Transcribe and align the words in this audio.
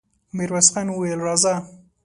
ميرويس 0.35 0.67
خان 0.73 0.87
وويل: 0.91 1.19
راځه! 1.27 1.53